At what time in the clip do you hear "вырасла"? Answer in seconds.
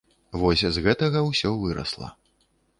1.61-2.13